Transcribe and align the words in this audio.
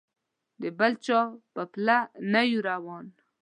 د 0.61 0.63
بل 0.77 0.93
چا 1.05 1.19
په 1.53 1.61
پله 1.71 1.97
نه 2.31 2.41
یو 2.51 2.61
روان. 2.69 3.05